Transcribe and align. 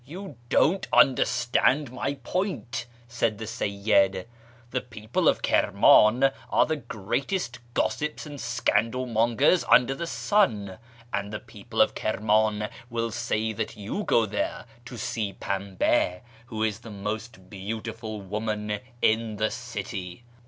"You 0.17 0.37
don't 0.49 0.87
understand 0.91 1.91
my 1.91 2.15
point," 2.15 2.87
said 3.07 3.37
the 3.37 3.45
Seyyid." 3.45 4.25
The 4.71 4.81
people 4.81 5.27
of 5.27 5.43
Kirman 5.43 6.31
are 6.49 6.65
the 6.65 6.75
greatest 6.77 7.59
gossips 7.75 8.25
and 8.25 8.41
scandal 8.41 9.05
mongers 9.05 9.63
under 9.69 9.93
the 9.93 10.07
sun; 10.07 10.79
and 11.13 11.31
the 11.31 11.39
people 11.39 11.81
of 11.81 11.93
Kirman 11.93 12.69
will 12.89 13.11
say 13.11 13.53
that 13.53 13.77
you 13.77 14.03
go 14.03 14.25
there 14.25 14.65
to 14.85 14.97
see 14.97 15.33
Pamba, 15.33 16.21
who 16.47 16.63
is 16.63 16.79
the 16.79 16.89
most 16.89 17.51
beautiful 17.51 18.21
woman 18.21 18.79
in 19.03 19.35
the 19.35 19.51
city." 19.51 20.23